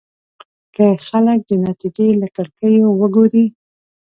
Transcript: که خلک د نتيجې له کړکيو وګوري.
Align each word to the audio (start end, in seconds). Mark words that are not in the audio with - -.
که 0.75 0.85
خلک 1.07 1.39
د 1.49 1.51
نتيجې 1.67 2.07
له 2.21 2.27
کړکيو 2.35 2.87
وګوري. 2.99 3.45